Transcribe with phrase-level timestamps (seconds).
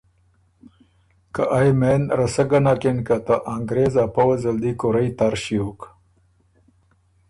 [1.33, 5.33] که ائ مېن رسک ګۀ نکِن که ته انګرېز ا پؤځ ال دی کُورئ تر
[5.41, 5.79] ݭیوک